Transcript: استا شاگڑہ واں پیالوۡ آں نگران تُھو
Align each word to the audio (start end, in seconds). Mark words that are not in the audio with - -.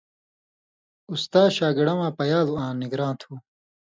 استا 1.11 1.41
شاگڑہ 1.55 1.93
واں 1.99 2.11
پیالوۡ 2.17 2.59
آں 2.65 2.73
نگران 2.81 3.13
تُھو 3.19 3.31